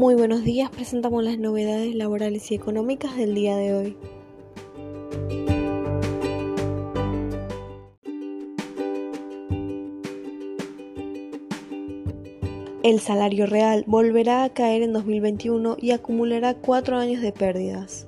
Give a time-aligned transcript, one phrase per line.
[0.00, 3.96] Muy buenos días, presentamos las novedades laborales y económicas del día de hoy.
[12.82, 18.06] El salario real volverá a caer en 2021 y acumulará cuatro años de pérdidas.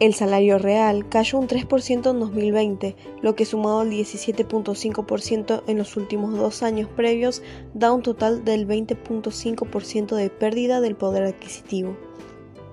[0.00, 5.96] El salario real cayó un 3% en 2020, lo que sumado al 17.5% en los
[5.96, 7.42] últimos dos años previos
[7.72, 11.96] da un total del 20.5% de pérdida del poder adquisitivo.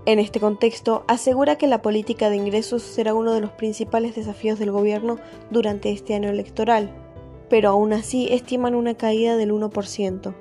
[0.06, 4.58] En este contexto, asegura que la política de ingresos será uno de los principales desafíos
[4.58, 5.20] del gobierno
[5.52, 6.92] durante este año electoral,
[7.48, 10.34] pero aún así estiman una caída del 1%.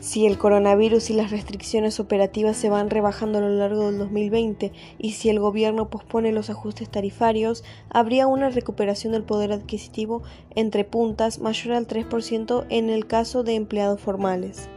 [0.00, 4.72] Si el coronavirus y las restricciones operativas se van rebajando a lo largo del 2020
[4.98, 10.22] y si el gobierno pospone los ajustes tarifarios, habría una recuperación del poder adquisitivo
[10.54, 14.68] entre puntas mayor al 3% en el caso de empleados formales.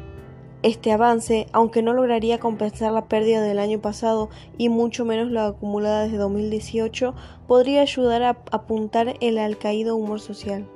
[0.62, 5.48] Este avance, aunque no lograría compensar la pérdida del año pasado y mucho menos la
[5.48, 7.14] acumulada desde 2018,
[7.48, 10.68] podría ayudar a apuntar el al caído humor social.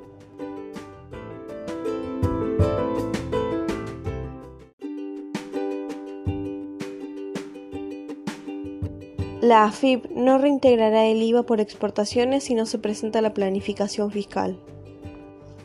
[9.44, 14.58] La AFIP no reintegrará el IVA por exportaciones si no se presenta la planificación fiscal.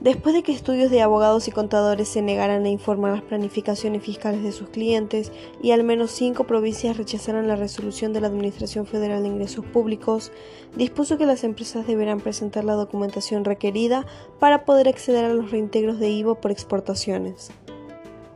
[0.01, 4.43] Después de que estudios de abogados y contadores se negaran a informar las planificaciones fiscales
[4.43, 5.31] de sus clientes
[5.63, 10.33] y al menos cinco provincias rechazaron la resolución de la Administración Federal de Ingresos Públicos,
[10.75, 14.07] dispuso que las empresas deberán presentar la documentación requerida
[14.41, 17.53] para poder acceder a los reintegros de IVA por exportaciones.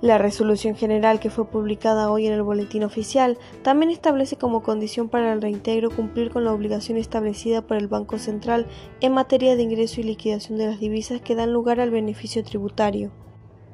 [0.02, 5.08] La resolución general que fue publicada hoy en el Boletín Oficial también establece como condición
[5.08, 8.66] para el reintegro cumplir con la obligación establecida por el Banco Central
[9.00, 13.12] en materia de ingreso y liquidación de las divisas que dan lugar al beneficio tributario,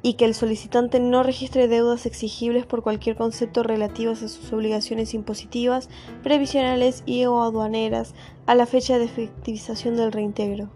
[0.03, 5.15] y que el solicitante no registre deudas exigibles por cualquier concepto relativas a sus obligaciones
[5.15, 5.89] impositivas,
[6.21, 8.13] previsionales y o aduaneras
[8.45, 10.69] a la fecha de efectivización del reintegro.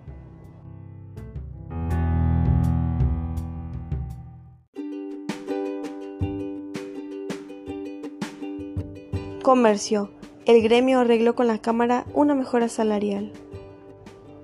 [9.44, 10.10] Comercio.
[10.46, 13.34] El gremio arregló con la Cámara una mejora salarial.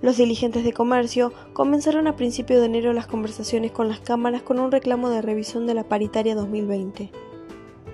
[0.01, 4.59] Los dirigentes de comercio comenzaron a principios de enero las conversaciones con las cámaras con
[4.59, 7.11] un reclamo de revisión de la paritaria 2020.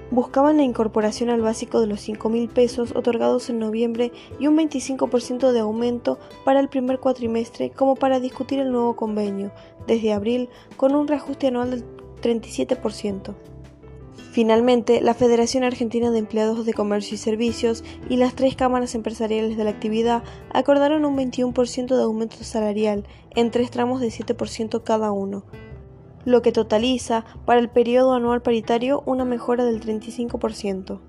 [0.09, 4.57] Buscaban la incorporación al básico de los 5 mil pesos otorgados en noviembre y un
[4.57, 9.51] 25% de aumento para el primer cuatrimestre como para discutir el nuevo convenio,
[9.85, 11.85] desde abril, con un reajuste anual del
[12.23, 13.35] 37%.
[14.31, 19.55] Finalmente, la Federación Argentina de Empleados de Comercio y Servicios y las tres cámaras empresariales
[19.57, 23.05] de la actividad acordaron un 21% de aumento salarial
[23.35, 25.45] en tres tramos de 7% cada uno,
[26.25, 30.99] lo que totaliza para el periodo anual paritario una mejora del 35%.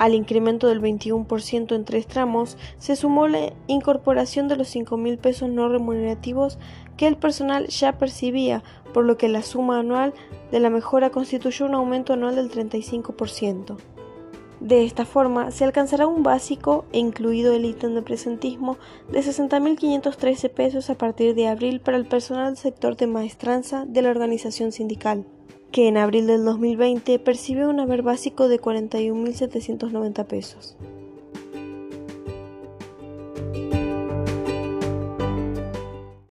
[0.00, 5.18] Al incremento del 21% en tres tramos se sumó la incorporación de los 5 mil
[5.18, 6.58] pesos no remunerativos
[6.96, 8.62] que el personal ya percibía,
[8.94, 10.14] por lo que la suma anual
[10.50, 13.76] de la mejora constituyó un aumento anual del 35%.
[14.60, 18.78] De esta forma, se alcanzará un básico, incluido el ítem de presentismo,
[19.12, 24.00] de 60.513 pesos a partir de abril para el personal del sector de maestranza de
[24.00, 25.26] la organización sindical
[25.70, 30.76] que en abril del 2020 percibió un haber básico de 41.790 pesos.